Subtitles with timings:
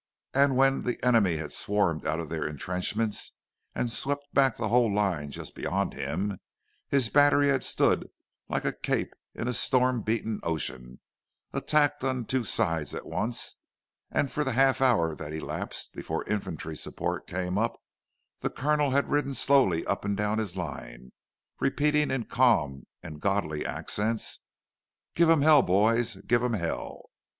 [0.33, 3.33] —and when the enemy had swarmed out of their intrenchments
[3.75, 6.39] and swept back the whole line just beyond him,
[6.89, 8.09] his battery had stood
[8.49, 10.99] like a cape in a storm beaten ocean,
[11.53, 13.57] attacked on two sides at once;
[14.09, 17.79] and for the half hour that elapsed before infantry support came up,
[18.39, 21.11] the Colonel had ridden slowly up and down his line,
[21.59, 24.39] repeating in calm and godly accents,
[25.13, 27.11] "Give 'em hell, boys—give 'em hell!"